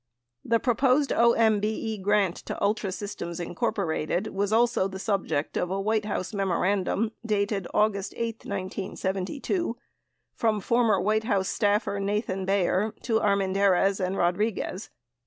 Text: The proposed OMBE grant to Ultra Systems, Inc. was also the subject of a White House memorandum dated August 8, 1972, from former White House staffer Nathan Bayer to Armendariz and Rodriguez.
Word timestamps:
The 0.43 0.59
proposed 0.59 1.11
OMBE 1.11 2.01
grant 2.01 2.35
to 2.47 2.59
Ultra 2.59 2.91
Systems, 2.91 3.39
Inc. 3.39 4.27
was 4.31 4.51
also 4.51 4.87
the 4.87 4.97
subject 4.97 5.55
of 5.57 5.69
a 5.69 5.79
White 5.79 6.05
House 6.05 6.33
memorandum 6.33 7.11
dated 7.23 7.67
August 7.71 8.15
8, 8.17 8.37
1972, 8.43 9.77
from 10.33 10.59
former 10.59 10.99
White 10.99 11.25
House 11.25 11.49
staffer 11.49 11.99
Nathan 11.99 12.45
Bayer 12.45 12.95
to 13.03 13.19
Armendariz 13.19 13.99
and 14.03 14.17
Rodriguez. 14.17 14.89